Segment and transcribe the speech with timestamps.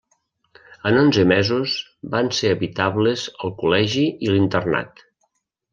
[0.89, 1.75] En onze mesos
[2.15, 5.07] van ser habitables el col·legi i l’internat.